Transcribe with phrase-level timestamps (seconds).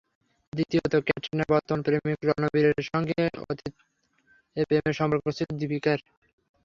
[0.53, 3.19] দ্বিতীয়ত, ক্যাটরিনার বর্তমান প্রেমিক রণবীরের সঙ্গে
[3.43, 3.81] অতীতে
[4.67, 5.99] প্রেমের সম্পর্ক ছিল দীপিকার।